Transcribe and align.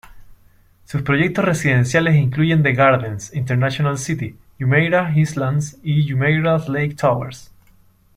Sus 0.83 1.03
proyectos 1.03 1.45
residenciales 1.45 2.15
incluyen 2.15 2.63
The 2.63 2.73
Gardens, 2.73 3.31
International 3.35 3.99
City, 3.99 4.35
Jumeirah 4.57 5.15
Islands 5.15 5.77
y 5.83 6.09
Jumeirah 6.09 6.65
Lake 6.69 6.95
Towers. 6.95 7.51